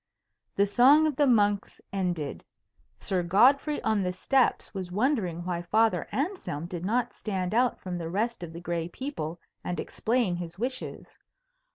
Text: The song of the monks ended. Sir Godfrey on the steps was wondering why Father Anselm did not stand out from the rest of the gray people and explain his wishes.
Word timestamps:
The 0.55 0.65
song 0.65 1.05
of 1.05 1.15
the 1.15 1.27
monks 1.27 1.79
ended. 1.93 2.43
Sir 2.97 3.21
Godfrey 3.21 3.79
on 3.83 4.01
the 4.01 4.11
steps 4.11 4.73
was 4.73 4.91
wondering 4.91 5.45
why 5.45 5.61
Father 5.61 6.07
Anselm 6.11 6.65
did 6.65 6.83
not 6.83 7.13
stand 7.13 7.53
out 7.53 7.79
from 7.79 7.99
the 7.99 8.09
rest 8.09 8.41
of 8.41 8.51
the 8.51 8.61
gray 8.61 8.89
people 8.89 9.39
and 9.63 9.79
explain 9.79 10.37
his 10.37 10.57
wishes. 10.57 11.19